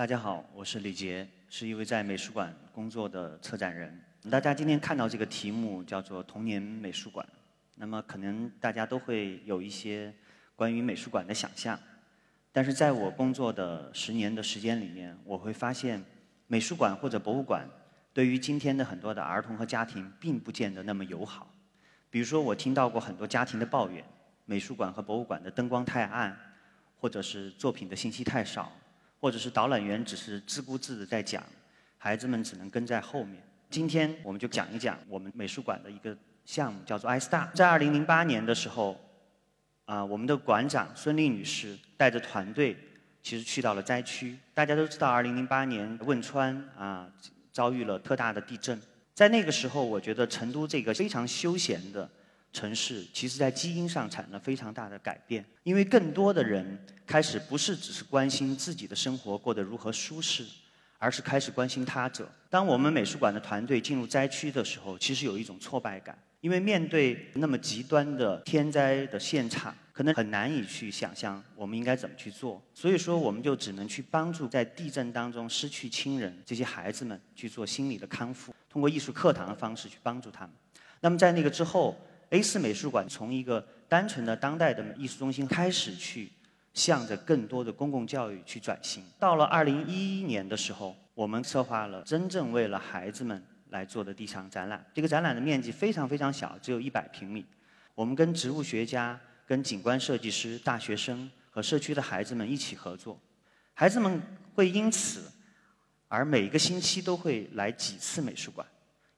[0.00, 4.02] 大家好，我是李杰，是一位在美术馆工作的策展人。
[4.30, 7.28] 大家今天看到这个题目叫做“童年美术馆”，
[7.76, 10.10] 那么可能大家都会有一些
[10.56, 11.78] 关于美术馆的想象。
[12.50, 16.02] 但是在我工作的十年的时间里面，我会发现，
[16.46, 17.68] 美术馆或者博物馆
[18.14, 21.52] 对于今天的很多的儿童和家庭，并不见得那么友好。
[22.08, 24.02] 比如说，我听到过很多家庭的抱怨：
[24.46, 26.34] 美术馆和博物馆的灯光太暗，
[26.96, 28.72] 或者是作品的信息太少。
[29.20, 31.42] 或者是导览员只是自顾自的在讲，
[31.98, 33.42] 孩子们只能跟在后面。
[33.68, 37.52] 今天我们就讲一讲我们美术馆的一个项目，叫做 iStar。
[37.52, 38.98] 在二零零八年的时候，
[39.84, 42.76] 啊，我们的馆长孙俪女士带着团队，
[43.22, 44.36] 其实去到了灾区。
[44.54, 47.08] 大家都知道，二零零八年汶川啊
[47.52, 48.80] 遭遇了特大的地震，
[49.14, 52.08] 在那个时候，我觉得成都这个非常休闲的。
[52.52, 60.44] 城市其实，在基因上产生了非常大的改变，因为更多的人开始不是只是关心自己的生活过得如何舒适，
[60.98, 62.28] 而是开始关心他者。
[62.48, 72.60] 当我们美术馆的团队进入灾区的时候，其实有一种挫败感，因为面对那么极端的天灾的现场，可能很难以去想象我们应该怎么去做。
[72.74, 80.50] 所以说，我们就只能去帮助在地震当中失去亲人这些孩子们去做心理的康复，通过艺术课堂的方式去帮助他们。
[81.00, 81.96] 那么在那个之后。
[82.30, 86.30] A 四美术馆从一个单纯的当代的艺术中心开始，去
[86.72, 89.04] 向着更多的公共教育去转型。
[89.18, 94.84] 到了二零一一年的时候，我们策划了真正为了孩子们来做的第一场展览。
[94.94, 97.44] 这个展览的面积非常非常小，只有一百平米。
[97.96, 103.20] 我们跟植物学家、跟景观设计师、大学生和社区的孩子们一起合作。
[103.74, 104.22] 孩子们
[104.54, 105.32] 会因此
[106.06, 108.64] 而每个星期都会来几次美术馆。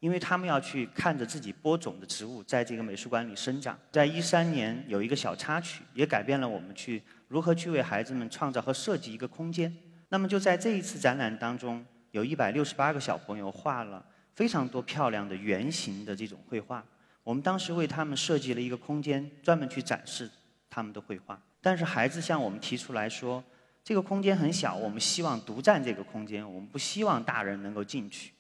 [0.03, 9.73] 因为他们要去看着自己播种的植物在这个美术馆里生长，在一三年有一个小插曲，也改变了我们去如何去为孩子们创造和设计一个空间。
[10.09, 14.05] 那么就在这一次展览当中，有一百六十八个小朋友画了
[14.35, 16.85] 非常多漂亮的圆形的这种绘画。
[17.23, 20.29] 我们当时为他们设计了一个空间，专门去展示
[20.69, 21.41] 他们的绘画。
[21.61, 23.41] 但是孩子向我们提出来说，
[23.85, 28.33] 这个空间很小，我们希望独占这个空间，我们不希望大人能够进去，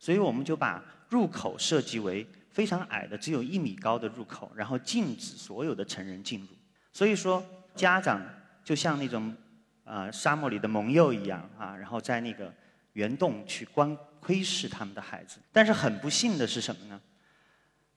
[0.00, 0.82] 所以我们就把。
[1.10, 6.46] 入口设计为非常矮的，只有一米高的入口，然后禁止所有的成人进入。
[6.92, 7.44] 所以说，
[7.74, 8.24] 家长
[8.62, 9.34] 就像那种
[9.82, 12.54] 啊沙漠里的蒙幼一样啊，然后在那个
[12.92, 15.40] 圆洞去观窥视他们的孩子。
[15.50, 17.00] 但是很不幸的是什么呢？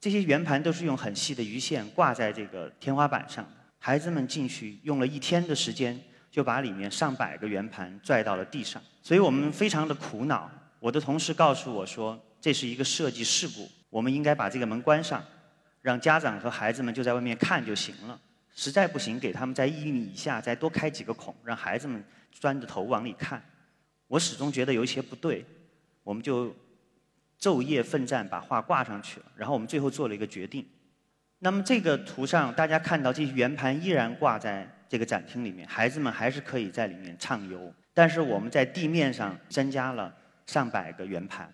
[0.02, 3.52] 这些圆盘都是用很细的鱼线挂在这个天花板上的。
[3.78, 8.82] 孩子们进去用了一天的时间，就把里面上百个圆盘拽到了地上。
[9.04, 10.50] 所以我们非常的苦恼。
[10.84, 12.22] 我的同事告诉我说。
[12.42, 15.24] 这是一个设计事故，我们应该把这个门关上，
[15.82, 18.20] 让家长和孩子们就在外面看就行了。
[18.54, 23.42] 实在不行，给他们在一米以下再多开几个孔，让孩子们钻着头往里看。
[24.10, 25.46] 我始终觉得有一些不对，
[26.04, 26.54] 我们就
[27.40, 29.26] 昼夜奋战把画挂上去了。
[29.38, 30.68] 然后我们最后做了一个决定。
[31.40, 37.74] 那么这个图上大家看到这些圆盘依然挂在这个展厅里面，孩子们还是可以在里面畅游。
[37.94, 40.14] 但是我们在地面上增加了
[40.46, 41.54] 上百个圆盘。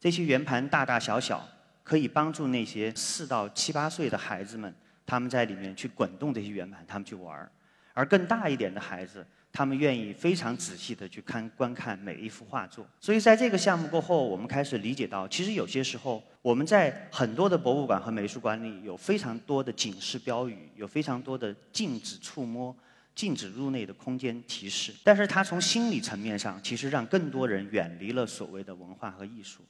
[0.00, 1.46] 这些圆盘大大小小，
[1.82, 4.72] 可以帮助那些四到七八岁的孩子们，
[5.04, 7.48] 他们在里面去滚动这些圆盘，他们去玩儿；
[7.94, 12.86] 而更大一点的孩子，他们愿意非常仔细的去看观看每一幅画作。
[13.00, 22.76] 所以在这个项目过后，我们开始理解到，其实有些时候我们在很多的博物馆和美术馆里有非常多的警示标语，有非常多的禁止触摸、
[23.18, 29.64] 禁止入内的空间提示，但是它从心理层面上，其实让更多人远离了所谓的文化和艺术。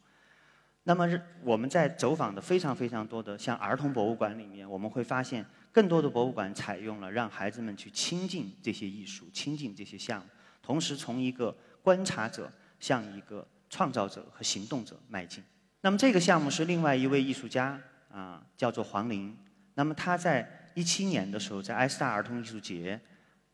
[0.82, 1.08] 那么，
[1.42, 5.42] 我们在走访的非常非常多的像儿童博物馆里面，我们会发现，
[5.72, 10.26] 更多的博物馆采用了让孩子们去亲近这些艺术、亲近这些项目，
[10.60, 15.42] 同时从一个观察者向一个创造者和行动者迈进。
[15.80, 17.80] 那么，这个项目是另外一位艺术家
[18.12, 19.34] 啊，叫做黄玲。
[19.72, 23.00] 那么，他在一七年的时候，在埃斯大儿童艺术节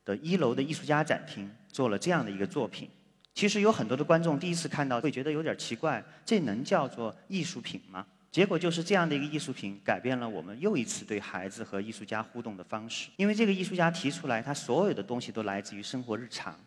[0.05, 2.89] 的一楼的艺术家展厅做了这样的一个作品。
[3.35, 8.06] 其实有很多的观众第一次看到会觉得有点奇怪，这能叫做艺术品吗？
[8.31, 13.09] 结果就是这样的一个艺术品改变了我们又一次对孩子和艺术家互动的方式。
[13.17, 16.59] 因为这个艺术家提出来，他所有的东西都来自于生活日常，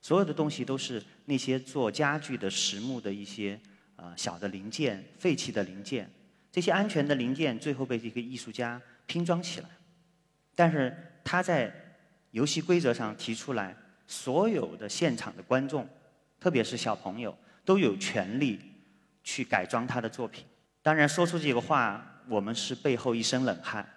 [0.00, 3.60] 所有的东西都是那些做家具的实木的一些
[3.96, 6.10] 呃小的零件、废弃的零件，
[6.50, 9.68] 这些安全的零件最后被这个艺术家拼装起来。
[10.54, 11.83] 但是他在
[12.34, 13.76] 游戏规则上提出来。
[14.06, 15.88] 所有的现场的观众，
[16.38, 17.34] 特别是小朋友，
[17.64, 18.60] 都有权利
[19.22, 20.44] 去改装他的作品。
[20.82, 23.88] 当然，说出这个话，我们是背后一身冷汗，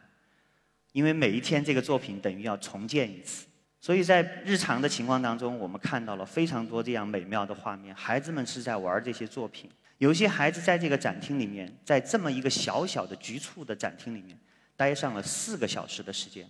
[0.93, 3.47] 因为每一天这个作品等于要重建一次。
[3.81, 7.93] 所以在日常的情况当中，我们看到了非常多这样美妙的画面。
[7.93, 14.39] 孩子们是在玩这些作品，有些孩子在这个展厅里面，在这么一个小小的局促的展厅里面，
[14.77, 16.49] 待上了四个小时的时间。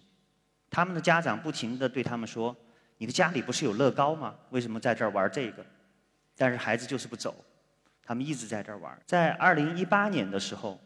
[0.70, 2.56] 他们的家长不停地对他们说
[2.98, 4.36] ：“你的家里不是有乐高吗？
[4.50, 5.66] 为什么在这儿玩这个？”
[6.36, 7.44] 但是孩子就是不走，
[8.04, 9.00] 他们一直在这儿玩。
[9.06, 10.80] 在二零一八年的时候，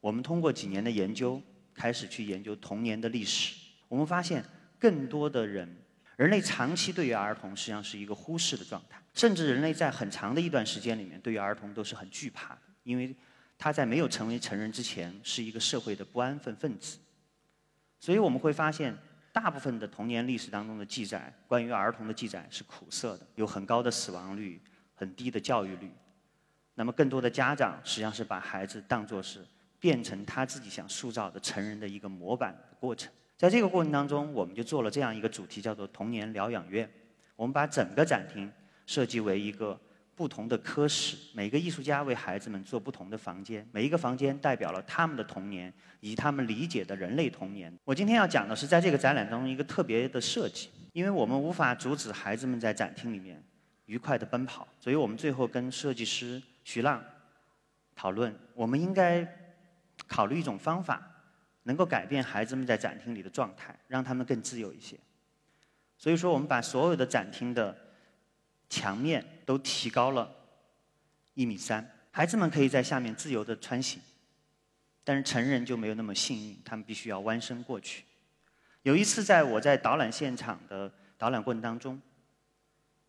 [0.00, 1.40] 我们通过几年的研究，
[1.74, 3.54] 开始去研究童年的历史，
[3.88, 4.44] 我们发现。
[4.80, 5.68] 更多的人，
[6.16, 13.14] 人类长期对于儿童实际上是一个忽视的状态，甚至人类在很长的一段时间里面，对于儿童都是很惧怕的，因为
[13.58, 16.96] 他在没有成为成人之前是一个社会的不安分分子。
[18.00, 18.96] 所以我们会发现，
[19.30, 24.60] 大部分的童年历史当中的记载，关于儿童的记载是苦涩的，有很高的死亡率，
[24.94, 25.92] 很低的教育率。
[26.74, 29.46] 那么，更多的家长实际上是把孩子当作是
[29.78, 33.12] 变成他自己想塑造的成人的一个模板的过程。
[33.36, 36.90] 在这个过程当中，我们就做了这样一个主题，叫做“童年疗养院”。
[37.36, 38.50] 我们把整个展厅
[38.86, 39.78] 设计为一个
[40.20, 47.74] 不同的科室，每个艺术家为孩子们做不同的房间，每一个房间代表了他们的童年以及他们理解的人类童年。
[47.86, 53.42] 我今天要讲的是在这个展览当中一个特别的设计，因为我们无法阻止孩子们在展厅里面
[53.86, 57.02] 愉快的奔跑，所以我们最后跟设计师徐浪
[57.96, 59.26] 讨论，我们应该
[60.06, 61.02] 考虑一种方法。
[61.64, 64.98] 能够改变孩子们在展厅里的状态，让他们更自由一些。
[65.96, 67.76] 所以说，我们把所有的展厅的
[68.68, 70.32] 墙面都提高了
[71.34, 74.00] 一米三，孩子们可以在下面自由的穿行。
[75.02, 78.04] 但是成人就没有那么幸运，他们必须要弯身过去。
[78.82, 82.00] 有一次，在我在导览现场的导览过程当中，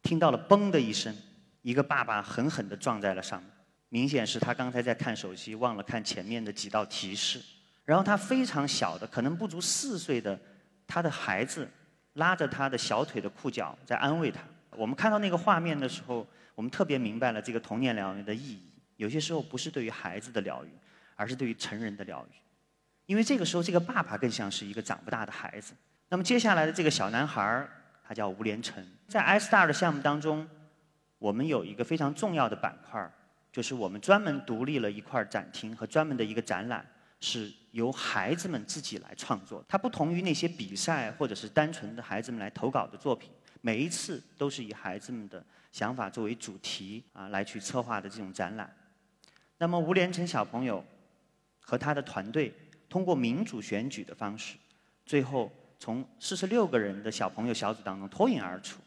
[0.02, 1.16] 听到了“嘣”的一声，
[1.62, 3.52] 一个爸爸狠狠地撞在了上面，
[3.90, 7.40] 明显是他刚才在看手机，忘了看前面的几道提示。
[7.86, 10.40] 然后他非常小的，可能不足四岁的
[10.88, 11.70] 他的孩子，
[12.14, 14.42] 拉着他的小腿的裤脚在安慰他。
[14.76, 18.72] 我们看到那个画面的时候，我们特别明白了这个童年疗愈的意义。
[18.98, 20.70] 有些时候不是对于孩子的疗愈，
[21.16, 22.36] 而是对于成人的疗愈。
[23.06, 25.74] 因为这个时候，这个爸爸更像是一个长不大的孩子。
[26.10, 27.70] 那么接下来的这个小男孩儿，
[28.08, 28.86] 他叫吴连成。
[29.08, 30.48] 在 iStar 的项目当中，
[31.18, 33.12] 我们有一个非常重要的板块
[33.52, 36.86] 就是我们专门独立了一块展厅和专门的一个展览。
[37.24, 43.30] 是由孩子们自己来创作，它不同于那些比赛或者是单纯的孩子们来投稿的作品。
[43.62, 48.70] 每一次都是以孩子们的想法作为主题啊来去策划的这种展览。
[49.58, 50.84] 那么吴连成小朋友
[51.60, 52.54] 和他的团队
[52.90, 54.58] 通过民主选举的方式，
[55.06, 58.82] 最后从四十六个人的小朋友小组当中脱颖而出。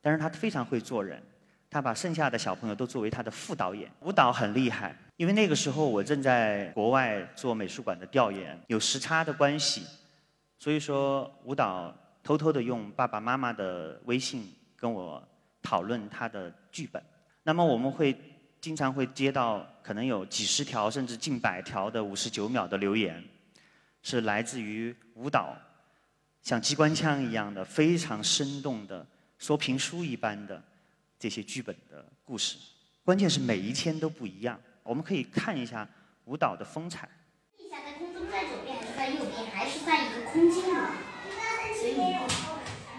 [0.00, 1.22] 但是他非常会做人。
[1.70, 4.94] 他把剩下的小朋友都作为他的副导演，舞蹈很厉害。
[5.16, 9.86] 因为那个时候我正在国外做美术馆的调研，有时差的关系，
[10.58, 15.26] 所以说舞蹈偷偷的用爸爸妈妈的微信跟我
[15.62, 17.02] 讨论他的剧本。
[17.42, 18.16] 那么我们会
[18.60, 23.22] 经常会接到可能有几十条甚至近百条的五十九秒的留言，
[24.02, 25.56] 是来自于舞蹈
[26.42, 29.06] 像机关枪一样的非常生动的
[29.38, 30.62] 说评书一般的。
[31.18, 32.58] 这些剧本的故事，
[33.04, 34.60] 关键是每一天都不一样。
[34.82, 35.88] 我们可以看一下
[36.24, 37.08] 舞蹈的风采。
[37.56, 40.61] 地下在空中在左边还是在右边，还是在一个空间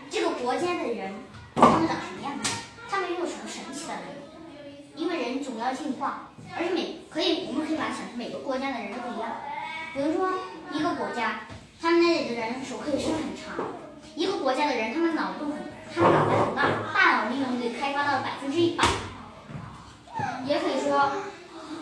[0.10, 1.14] 这个国家的人
[1.56, 2.50] 他们长什么样子？
[2.90, 4.04] 他们有什么神奇的能
[4.68, 4.86] 力？
[4.96, 9.32] 因为人总要进化，而且每可以我们可以把它想成每个国家的人都不一样。
[9.94, 10.30] 比如说
[10.72, 11.42] 一个国家，
[11.82, 13.66] 他们那里的人手可以伸很长；
[14.16, 15.74] 一个国家的人，他们脑洞很。
[15.96, 18.84] 他们脑袋很大，大脑利用率开发到了百分之一百。
[20.46, 21.12] 也可以说，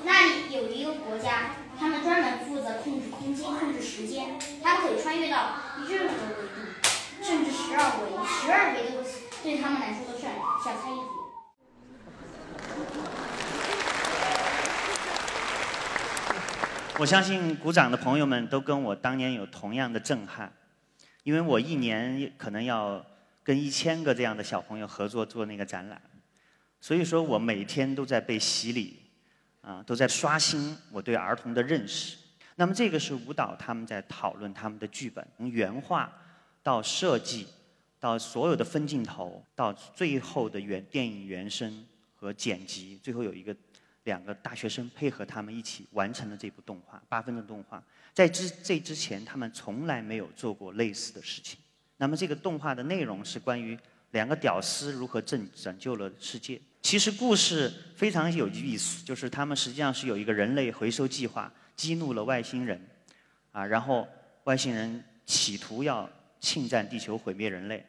[0.03, 5.55] 那里有一个国家，他们专门负责控制空间、控制时间，他们可以穿越到
[5.87, 6.13] 任何，
[8.51, 9.01] 十二维度
[9.41, 10.23] 对他们来说都是
[10.61, 11.05] 小菜一碟。
[16.99, 20.51] 我相信鼓掌的朋友们都跟我当年有同样的震撼，
[21.23, 23.01] 因为我一年可能要。
[23.43, 25.99] 跟一千个这样的小朋友合作做那个展览，
[26.79, 29.01] 所以说我每天都在被洗礼，
[29.61, 32.17] 啊，都在刷新我对儿童的认识。
[32.55, 36.07] 那么这个是舞蹈他们在讨论他们的剧本，从原画
[36.61, 37.47] 到设计，
[38.01, 43.55] 到所有的分镜头，到最后的原电影原声和剪辑，最后有一个
[44.05, 47.81] 两个大学生配合他们一起完成了这部动画，八分的动画。
[48.11, 51.59] 在之这之前，他们从来没有做过类似的事情。
[51.97, 53.77] 那么这个动画的内容是关于
[54.09, 56.59] 两个屌丝如何拯拯救了世界。
[56.81, 62.81] 其实故事非常有意思，就是他们实际上是有一个人类回收计划，激怒了外星人，
[63.51, 64.07] 啊，然后
[64.45, 67.85] 外星人企图要侵占地球，毁灭人类，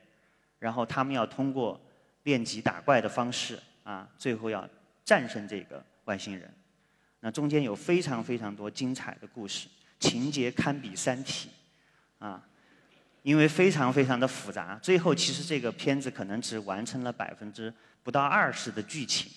[0.62, 1.78] 然后他们要通过
[2.22, 4.64] 练级打怪的方式啊，最后要
[5.04, 6.48] 战胜这个外星人。
[7.18, 9.66] 那中间有非常非常多精彩的故事，
[9.98, 11.48] 情节堪比《三体》，
[12.24, 12.40] 啊，
[13.24, 14.78] 因为非常非常的复杂。
[14.80, 19.32] 最后其实这个片子可能只完成了百分之不到二十的剧情。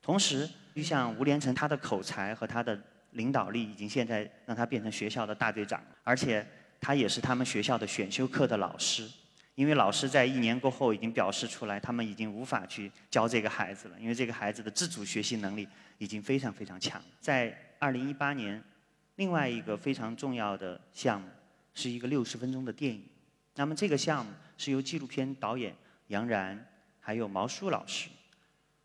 [0.00, 6.46] 同时，就像吴连成，他的口才和他的领导力已经现在让他变成学校的大队长，而且
[6.80, 9.06] 他也是他们学校的选修课的老师。
[9.54, 15.68] 因为老师在一年过后已经表示出来，他们已经无法去教这个孩子了，因为这个孩子的自主学习能力
[15.98, 17.02] 已经非常非常强。
[17.20, 18.62] 在二零一八年，
[19.16, 21.28] 另外一个非常重要的项目
[21.74, 23.04] 是一个六十分钟的电影。
[23.54, 26.66] 那么这个项目是由纪录片导演杨然
[26.98, 28.08] 还有毛舒老师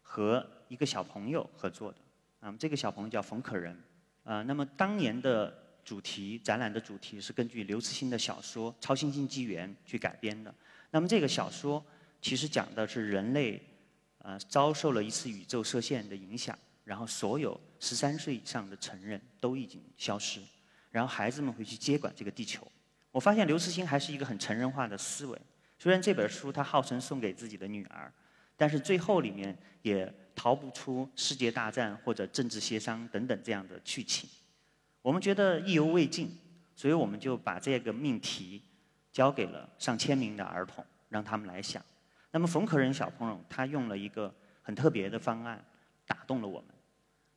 [0.02, 1.98] 和一个小朋友合作的。
[2.42, 3.74] 那么这个小朋友叫冯可人。
[4.26, 5.67] 啊，那么当年的。
[5.88, 10.54] 主题展览的主题是根据刘慈欣的小说《超新星纪元》去改编的。
[10.92, 11.82] 那么这个小说
[12.22, 13.58] 其实讲的是人类，
[14.18, 20.42] 呃，遭受了一次宇宙射线的影响，然后所有十三岁以上的成人都已经消失，
[20.92, 22.70] 然后孩子们会去接管这个地球。
[23.14, 25.42] 我发现刘慈欣还是一个很成人化的思维。
[25.80, 28.12] 虽然这本书他号称送给自己的女儿，
[28.58, 34.30] 但是最后里面也逃不出世界大战或者政治协商等等这样的剧情。
[35.08, 36.30] 我们觉得意犹未尽，
[36.76, 38.62] 所以我们就把这个命题
[39.10, 41.82] 交给了上千名的儿童，让他们来想。
[42.30, 45.64] 那么冯可人小朋友他用了一个很特别的方案，
[46.06, 46.76] 打动了我们，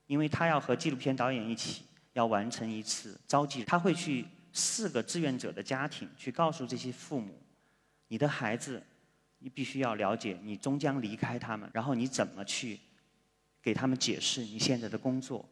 [0.08, 7.40] 因为他要和纪录片导演一起要完成一次召集，他会去四个志愿者的家庭去告诉这些父母，
[8.08, 8.82] 你的孩子，
[9.38, 12.80] 你必须要了解你终将离开他们，然后你怎么去
[13.62, 15.48] 给他们解释你现在的工作。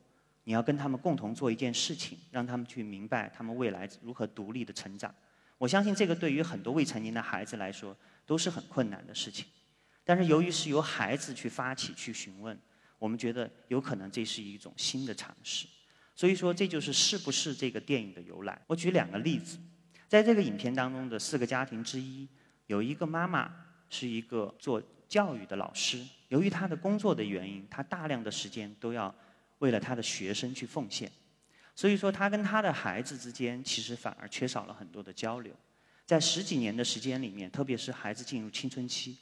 [0.49, 5.15] 你要跟他们共同做一件事情，让他们去明白他们未来如何独立的成长。
[5.59, 9.45] 我相信这个对于很多未成年的孩子来说都是很困难的事情。
[10.05, 12.59] 但是由于是由孩子去发起去询问，
[12.99, 15.67] 我们觉得有可能这是一种新的尝试。
[16.15, 18.59] 所以说这就是是不是这个电影的由来。
[18.67, 19.59] 我举两个例子，
[20.09, 22.27] 在这个影片当中的四个家庭之一，
[22.69, 23.55] 有一个妈妈
[23.91, 29.15] 是一个做教育的老师，由于她的工作的原因，她大量的时间都要。
[29.59, 31.11] 为了他的学生去奉献，
[31.75, 35.53] 所以说他跟他的孩子之间其实反而缺少了很多的交流。
[36.07, 39.19] 在十几年的时间里面，特别是孩子进入青春期，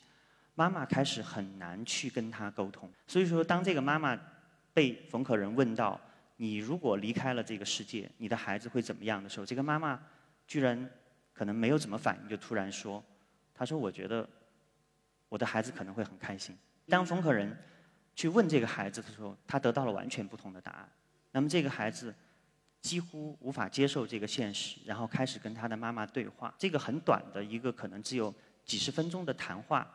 [0.54, 2.92] 妈妈开始很难去跟他沟通。
[3.06, 4.16] 所以说，当这个妈妈
[4.72, 6.00] 被冯可人问到
[6.36, 10.00] “你如果离开了这个世界，你的孩子会怎么样的时候”，这个妈妈
[10.46, 10.88] 居然
[11.32, 13.02] 可能没有怎么反应，就突然说
[13.54, 14.28] ：“他说我觉得
[15.28, 16.56] 我的孩子可能会很开心。”
[16.88, 17.56] 当冯可人。
[18.16, 20.88] 去问这个孩子的时候，他得到了完全不同的答案。
[21.32, 22.12] 那么这个孩子
[22.80, 26.52] 几乎无法接受这个现实，然后开始跟他的妈妈对话。
[26.58, 29.86] 这个很短的一个可能只有几十分钟的谈话，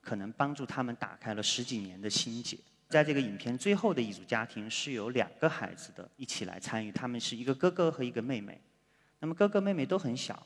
[0.00, 2.58] 可能帮助他们打开了十几年的心结。
[2.88, 8.60] 在这个影片最后的一组家庭是有两个孩子的一起来参与，他们是一个哥哥和一个妹妹。
[9.20, 10.44] 那么哥哥妹妹都很小。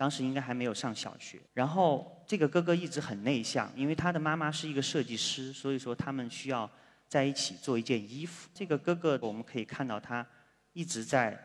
[0.00, 6.68] 当时应该还没有上小学，然后这个哥哥一直很内向，因为他的妈妈是一个设计师，所以说他们需要
[7.06, 8.48] 在一起做一件衣服。
[8.54, 10.26] 这个哥哥我们可以看到他
[10.72, 11.38] 一直在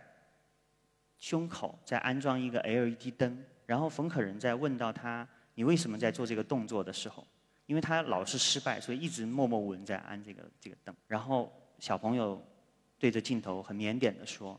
[1.17, 7.27] 胸口在安装一个 LED 灯，然后冯可人在问到他你为什么在做这个动作的时候，
[7.65, 10.95] 因为他老是失败，所以一直默默无闻在安这个这个灯。
[11.09, 12.41] 然后小朋友
[12.97, 14.57] 对着镜头很腼腆的说，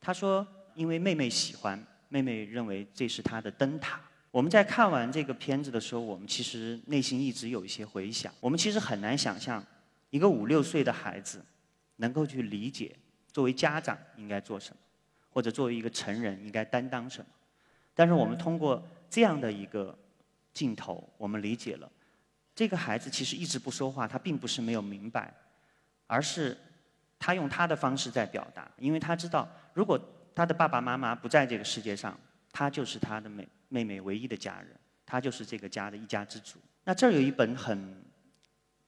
[0.00, 0.46] 他说
[0.76, 1.84] 因为妹妹喜欢。
[2.12, 3.98] 妹妹认为这是她的灯塔。
[4.30, 8.30] 我们在看完这个片子的时候，我们其实内心一直有一些回想。
[8.38, 9.64] 我们其实很难想象，
[10.10, 11.42] 一个五六岁的孩子
[11.96, 12.94] 能够去理解
[13.32, 14.76] 作为家长应该做什么，
[15.30, 17.26] 或者作为一个成人应该担当什么。
[17.94, 19.98] 但是我们通过这样的一个
[20.52, 21.90] 镜头，我们理解了
[22.54, 25.32] 这个孩子其实一直不说话，他并不是没有明白，
[26.06, 26.58] 而是
[27.18, 29.98] 他用他的方式在表达，因为他知道如果。
[30.34, 32.18] 他的爸爸妈妈不在这个世界上，
[32.50, 34.68] 他就是他的妹妹妹唯一的家人，
[35.04, 36.58] 他就是这个家的一家之主。
[36.84, 37.94] 那这儿有一本很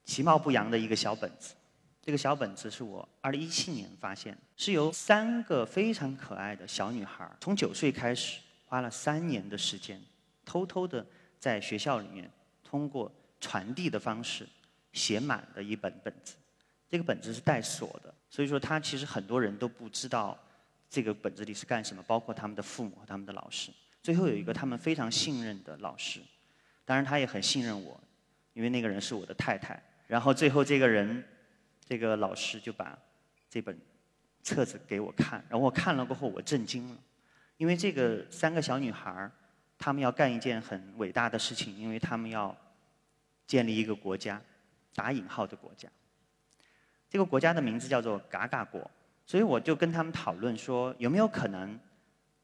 [0.05, 1.55] 其貌不扬的一个小本子，
[2.03, 10.03] 这个小本子是我二零一七年发现，是由三个非常可爱的小女孩从九岁开始，花了三年的时间，
[10.45, 11.07] 偷偷的
[11.39, 12.31] 在学校里面
[12.63, 14.47] 通过传递的方式
[14.93, 16.35] 写满的一本本子。
[16.91, 20.39] 这个本子是带锁的，所以说他其实很多人都不知道。
[20.89, 22.03] 这个本子里是干什么？
[22.05, 23.71] 包括他们的父母和他们的老师。
[24.03, 26.21] 最后有一个他们非常信任的老师，
[26.85, 27.99] 当然他也很信任我，
[28.53, 29.83] 因为那个人是我的太太。
[30.07, 31.25] 然后最后这个人，
[31.85, 32.99] 这个老师就把
[33.49, 33.79] 这本
[34.43, 36.99] 册子给我看，然后我看了过后我震惊了，
[37.57, 39.33] 因为这个三个小女孩儿，
[39.79, 42.55] 她们要干一件很伟大的事情，因为她们要
[43.47, 44.41] 建立一个国家，
[44.95, 45.89] 打引号的国家。
[47.09, 48.91] 这个国家的名字叫做“嘎嘎国”，
[49.27, 51.79] 所以我就跟他们讨论说，有没有可能，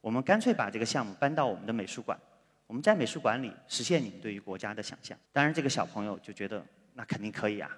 [0.00, 2.18] 我们干脆把这个项目搬到我们的美术馆，
[2.66, 5.18] 我们在美术馆里实现你们对于国家的想象。
[5.32, 7.70] 当然，这个小朋友就觉得那肯定可以啊，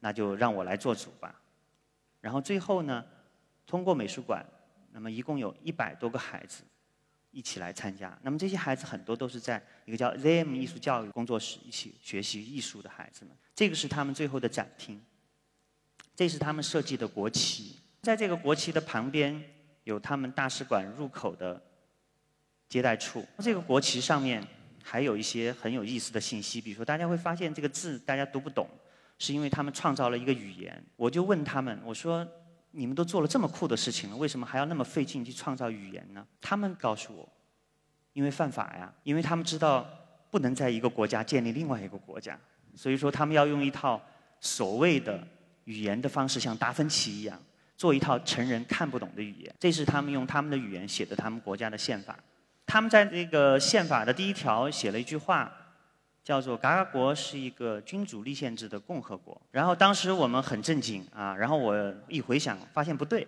[0.00, 1.34] 那就让我来做主吧。
[2.20, 3.04] 然后最后呢，
[3.66, 4.44] 通过美术馆，
[4.92, 6.62] 那么一共有一百多个孩子
[7.30, 8.16] 一起来参加。
[8.22, 13.36] 那么这些孩子很多都是在一个叫 ZM 艺术教育工作室一起学习艺术的孩子们。
[13.54, 15.00] 这个是他们最后的展厅。
[16.14, 17.76] 这是他们设计的国旗，
[18.06, 19.42] 在这个国旗的旁边
[19.82, 21.60] 有他们大使馆入口的
[22.68, 23.26] 接待处。
[23.40, 24.40] 这个国旗上面
[24.80, 28.68] 还有一些很有意思的信息，比如说大家会发现这个字大家读不懂，
[29.18, 30.80] 是因为他们创造了一个语言。
[30.94, 32.24] 我就问他们，我说
[32.70, 36.24] 你们都做了这么酷的事情了，为什么还要那么费劲去创造语言呢？
[36.40, 37.28] 他们告诉我，
[38.12, 39.84] 因为犯法呀，因为他们知道
[40.30, 42.38] 不能在一个国家建立另外一个国家，
[42.76, 44.00] 所以说他们要用一套
[44.38, 45.26] 所谓的。
[45.66, 47.36] 语言的方式像达芬奇一样，
[47.76, 49.54] 做一套成人看不懂的语言。
[49.58, 52.18] 这是他们用他们的语言写的他们国家的宪法。
[52.66, 55.52] 他们在这个宪法的第一条写了一句话，
[56.24, 59.40] 叫做“嘎嘎国是一个君主立宪制的共和国”。
[59.52, 63.26] 然后当时我们很震惊啊，然后我一回想发现不对，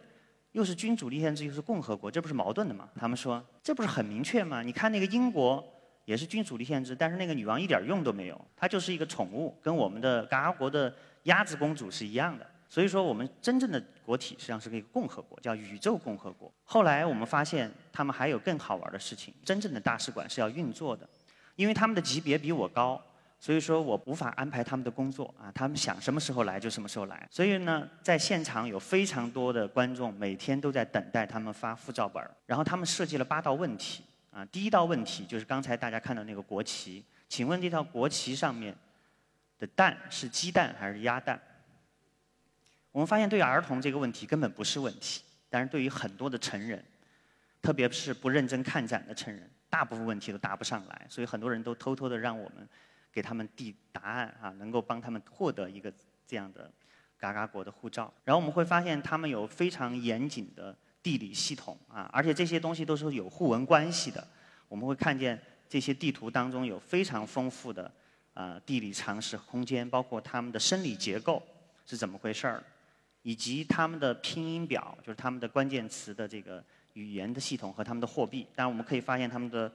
[0.53, 2.89] 又是君主立宪制又是共和国，这不是矛盾的吗？
[2.99, 4.63] 他们说这不是很明确吗？
[4.63, 5.65] 你看那个英国
[6.05, 10.95] 也是君主立宪制，但是那个女王一点用都没有，她就是一个宠物，跟我们的嘎嘎国的。
[11.25, 16.53] 鸭子公主是一样的，所以说我们真正的国体实际上是一个共和国，叫宇宙共和国。
[16.65, 21.09] 后来我们发现他们还有更好玩的事情，真正的大使馆是要运作的，
[21.57, 23.03] 因为他们的级别比我高，
[23.41, 27.27] 所以说我无法安排他们的工作啊，他们想什么时候来就什么时候来。
[27.31, 32.31] 所以呢，在现场有非常多的观众，每天都在等待他们发护照本儿。
[32.45, 38.77] 然后他们设计了八道问题啊，第一道问题就是刚才大家看到那个国旗，请问这套国旗上面。
[39.59, 41.37] 的蛋是鸡蛋还是鸭蛋？
[42.99, 46.85] 我们发现对于儿童这个问题根本不是问题，但是对于很多的成人，
[47.63, 52.69] 特别是不认真看展的成人，大部分问题都答不上来，所以很多人都偷偷的让我们
[53.13, 55.93] 给他们递答案啊，能够帮他们获得一个
[56.27, 56.69] 这样的
[57.17, 58.13] 嘎嘎国的护照。
[58.25, 64.27] 然后我们会发现他们有非常严谨的地理系统啊，而且这些东西都是有互文关系的。
[64.67, 67.89] 我们会看见这些地图当中有非常丰富的。
[68.35, 71.41] 啊，地理常识、空间，包括他们的生理结构
[71.85, 72.63] 是怎么回事儿，
[73.29, 76.65] 以及他们的拼音表，就是他们的关键词的这个
[76.95, 78.47] 语言的系统和他们的货币。
[78.55, 79.71] 当然，我们可以发现他们的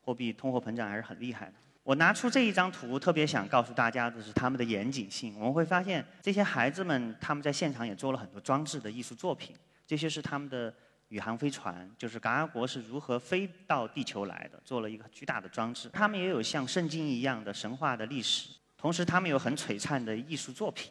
[0.00, 1.52] 货币通货膨胀还是很厉害的。
[1.84, 5.32] 我拿出这一张图，特别想告诉大家的是他们的严谨性。
[5.38, 9.54] 我们会发现这些孩子们他们在现场也做了很多装置的艺术作品，
[9.86, 10.74] 这些是他们的。
[11.10, 15.88] 宇航飞船就是嘎嘎国是如何飞到地球来的，做了一个巨大的装置。
[15.92, 20.90] 他们也有像圣经一样的神话的历史，同时他们有很璀璨的艺术作品。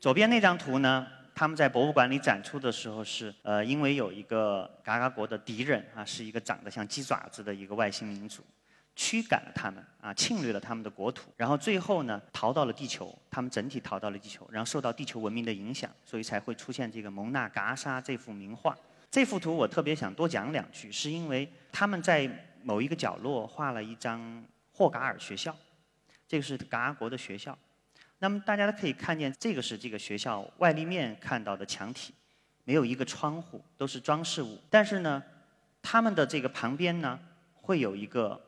[0.00, 1.06] 左边那张图呢，
[1.38, 8.42] 他们在博物馆里展出的时候是，呃，因为有一个嘎嘎国的敌人啊，是一个长得像鸡爪子的一个外星民族，
[8.96, 18.76] 驱赶了他们啊，侵略了他们的国土，然后最后呢，逃到了地球，他们整体逃到了地球，然后受到地球文明的影响，所以才会出现这个蒙娜嘎莎这幅名画。
[19.08, 22.28] 这幅图我特别想多讲两句，是因为他们在
[22.64, 25.54] 某一个角落画了一张霍嘎尔学校，
[26.26, 27.56] 这个是嘎嘎国的学校。
[28.18, 32.14] 那么大家都可以看见，这个是这个学校外立面看到的墙体，
[32.64, 34.58] 没有一个窗户，都是装饰物。
[34.68, 35.22] 但是呢，
[35.82, 37.18] 他们的这个旁边呢，
[37.54, 38.40] 会有一个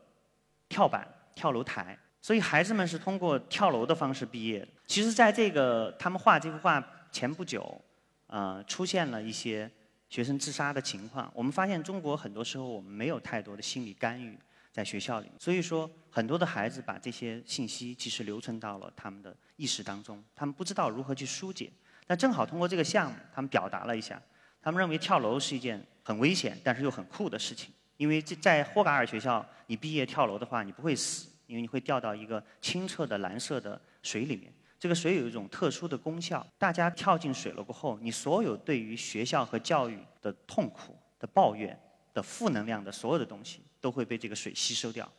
[0.69, 4.69] 跳板、跳楼台，所以孩子们是通过跳楼的方式毕业的。
[4.87, 7.81] 其实，在这个他们画这幅画前不久，
[8.27, 9.71] 呃，出现了一些。
[10.11, 14.37] 学生自杀的情况，我们发现中国很多时候我们没有太多的心理干预
[14.73, 21.71] 在学校里，所以说很多的孩子把这些信息其实留存到了他们的意识当中，他们不知道如何去疏解。
[22.07, 24.21] 但正好通过这个项目，他们表达了一下，
[24.61, 34.53] 他们认为跳楼是一件很危险但是又很酷的事情，因为这在霍格尔学校，你毕业跳楼的话，你不会死，因为你会掉到一个清澈的蓝色的水里面。
[34.79, 41.79] 这个水有一种特殊的功效，大家跳进水了过后，你所有对于学校和教育的痛苦、的抱怨、
[42.15, 45.11] 的负能量的所有的东西，都会被这个水吸收掉。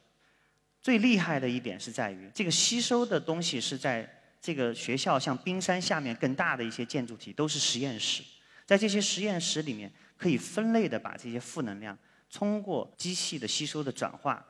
[0.82, 4.10] 最厉害的一点是在于，这个吸收的东西是在
[4.41, 8.24] 这个学校像冰山下面更大的一些建筑体都是实验室，
[8.65, 11.97] 在这些实验室里面，可以分类的把这些负能量
[12.32, 14.43] 通过机器的吸收的转化，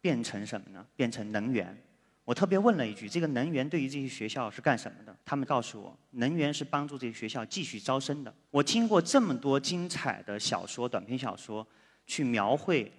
[0.00, 0.86] 变成什么呢？
[0.96, 1.76] 变成能源。
[2.24, 8.34] 我特别问了一句：“这个能源对于这些学校是干什么的？”他们告诉我，能源是帮助这些学校继续招生的。
[8.50, 11.64] 我听过这么多精彩的小说、短篇小说，
[12.04, 12.90] 去描绘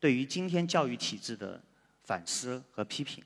[0.00, 1.60] 对于今天教育体制的
[2.04, 3.22] 反思和批评，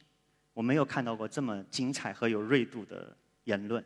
[0.55, 3.85] 我没有看到过这么精彩和有锐度的言论。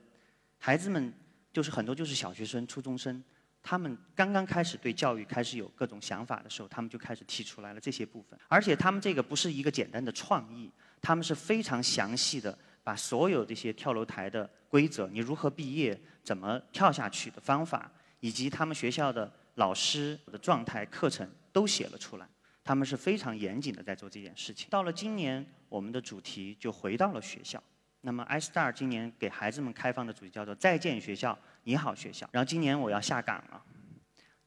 [0.58, 1.12] 孩子们
[1.52, 3.22] 就是很多就是小学生、初中生，
[3.62, 8.38] 他们刚刚开始对教育开始有各种想法的时候，他们就开始提出来了这些部分。
[8.48, 10.70] 而且他们这个不是一个简单的创意，
[11.02, 22.28] 他们是非常详细的把所有这些跳楼台的规则，你如何毕业、怎么跳下去的方法，以及他们学校的老师的状态、课程都写了出来。
[22.66, 24.66] 他们是非常严谨的在做这件事情。
[24.68, 27.62] 到了今年，我们的主题就回到了学校。
[28.00, 32.28] 那么，iStar 今年给孩子们开放的主题叫做“再见学校，你好学校”。
[32.34, 33.62] 然后今年我要下岗了，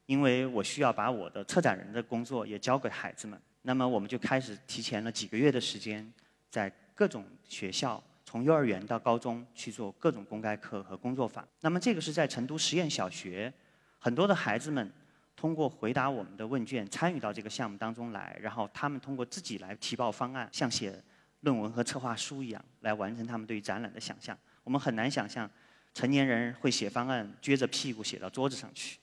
[0.05, 3.41] 因为我需要把我的策展人的工作也交给孩子们。
[3.61, 6.13] 那么我们就开始提前了几个月的时间，
[6.49, 11.47] 在各种学校，从幼儿园到高中去做各种公开课和工作坊。
[11.61, 13.53] 那么这个是在成都实验小学，
[13.97, 14.91] 很多的孩子们
[15.39, 21.01] 通过回答我们的问卷，参与到这个项目当中来，然后他们通过自己来提报方案，像写。
[21.41, 24.37] 论文和策划书一样，来完成他们对于展览的想象。
[24.61, 25.49] 我们很难想象，
[25.93, 28.99] 成年人会写方案，撅着屁股写到桌子上去，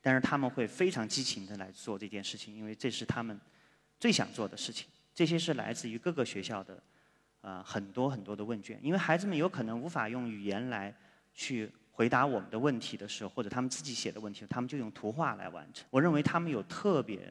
[0.00, 3.36] 但是他们会非常激情的来做这件事情，因为这是他们
[3.98, 4.86] 最想做的事情。
[5.12, 6.80] 这些是来自于各个学校的，
[7.40, 8.78] 呃，很多很多的问卷。
[8.80, 10.94] 因为孩子们有可能无法用语言来
[11.34, 11.68] 去
[12.00, 15.86] 回答我们的问题的时候，或者他们自己写的问题，他们就用图画来完成。
[15.90, 17.30] 我认为他们有特别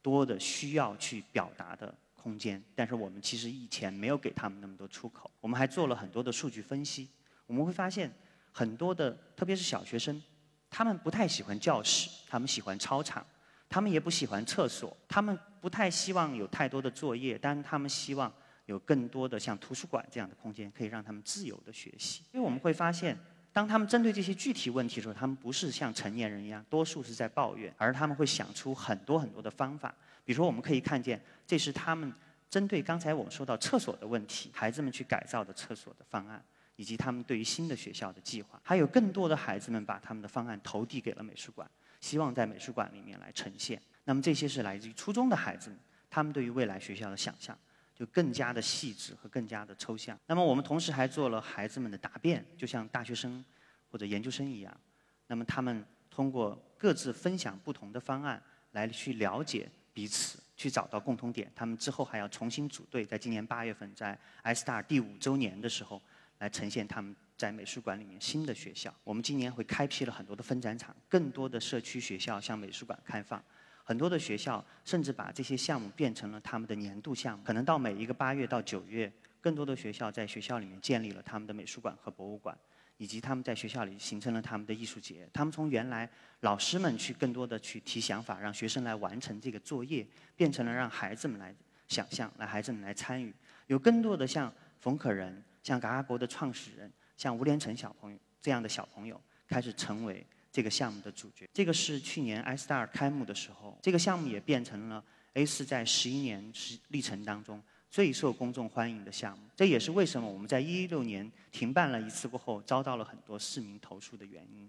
[0.00, 1.92] 多的需要去表达的。
[2.14, 5.28] 空间，但是我们其实以前没有给他们那么多出口。
[5.40, 7.08] 我们还做了很多的数据分析，
[7.48, 8.08] 我们会发现
[8.52, 10.22] 很多的，特别是小学生，
[10.70, 13.26] 他们不太喜欢教室，他们喜欢操场，
[13.68, 18.32] 他们也不喜欢厕所，他们不太希望有太多的作业，但他们希望
[18.66, 22.22] 有更多的像图书馆这样的空间，可以让他们自由的学习。
[22.32, 23.18] 因为我们会发现，
[23.54, 29.94] 当他们针对这些具体问题的时候，他们不是像成年人一样，多数是在抱怨，而他们会想出很多很多的方法。
[30.24, 32.12] 比如说，我们可以看见，这是他们
[32.50, 38.60] 针对刚才我们说到厕所的问题，孩子们去改造的厕所的方案，以及他们对于新的学校的计划。
[38.64, 43.80] 还有更多的孩子们把他们的方案投递给了美术馆，希望在美术馆里面来呈现。
[44.02, 45.78] 那么这些是来自于初中的孩子们，
[46.10, 47.56] 他们对于未来学校的想象
[47.94, 50.18] 就更加的细致和更加的抽象。
[50.26, 53.44] 那么我们同时还做了孩子们的答辩，就像大学生
[53.90, 54.80] 或者研究生一样。
[55.26, 59.68] 那么他们通过各自分享不同的方案来去了解。
[59.94, 66.02] 彼此去找到共同点，他们之后还要重新组队，在今年八月份，在 iStar 第五周年的时候，
[66.40, 68.92] 来呈现他们在美术馆里面新的学校。
[69.04, 73.40] 我们今年会开辟了很多的分展场，更多的社区学校向美术馆开放，
[73.84, 77.44] 很多的学校甚至把这些项目变成了他们的年度项目。
[77.44, 82.58] 可能到每一个八月到九月，更多的学校在学校里面建立了他们的美术馆和博物馆。
[82.96, 86.08] 以及他们在学校里形成了他们的艺术节，他们从原来
[86.42, 91.52] 老师们去更多的去提想法，让学生来完成这个作业，变成了让孩子们来
[91.88, 93.34] 想象，让孩子们来参与。
[93.66, 101.50] 有更多的像冯可人、像嘎嘎国的创始人、像吴连成小朋友这样的小朋友，开始成为这个项目的主角。
[101.52, 106.52] 这个是去年 iStar 开幕的时候，这个项目也变成了 A 四在十一年
[106.88, 107.60] 历程当中。
[107.90, 114.68] 最受公众欢迎的项目，这也是为什么我们在一六年停办了一次过后，遭到了很多市民投诉的原因。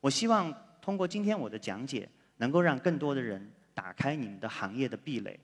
[0.00, 5.38] 我希望通过今天我的讲解，能够让更多的人打开你们的行业的壁垒，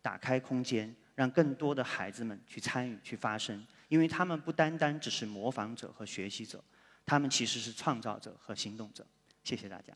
[0.00, 6.64] 打开空间，让更多的孩子们去参与、去发声，因为他们不单单只是模仿者和学习者，
[7.04, 9.06] 他们其实是创造者和行动者。
[9.44, 9.94] 谢谢大家。